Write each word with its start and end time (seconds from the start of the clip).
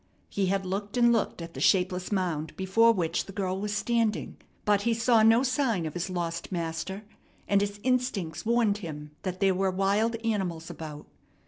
He 0.29 0.47
had 0.47 0.65
looked 0.65 0.97
and 0.97 1.11
looked 1.13 1.43
at 1.43 1.53
the 1.53 1.59
shapeless 1.59 2.11
mound 2.11 2.57
before 2.57 2.91
which 2.91 3.25
the 3.27 3.31
girl 3.31 3.59
was 3.61 3.71
standing; 3.75 4.35
but 4.65 4.81
he 4.81 4.95
saw 4.95 5.21
no 5.21 5.43
sign 5.43 5.85
of 5.85 5.93
his 5.93 6.09
lost 6.09 6.51
master, 6.51 7.03
and 7.47 7.61
his 7.61 7.79
instincts 7.83 8.43
warned 8.43 8.79
him 8.79 9.11
that 9.21 9.39
there 9.39 9.53
were 9.53 9.69
wild 9.69 10.15
animals 10.25 10.71
about. 10.71 11.05